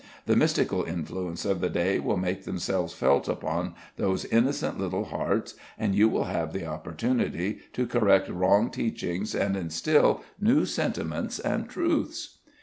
[0.25, 5.53] The mystical influences of the day will make themselves felt upon those innocent little hearts,
[5.77, 11.69] and you will have the opportunity to correct wrong teachings and instil new sentiments and
[11.69, 12.39] truths."